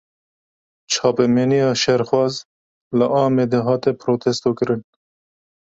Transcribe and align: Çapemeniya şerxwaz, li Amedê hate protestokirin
Çapemeniya 0.91 1.69
şerxwaz, 1.81 2.35
li 2.99 3.05
Amedê 3.23 3.59
hate 3.67 3.91
protestokirin 4.01 4.81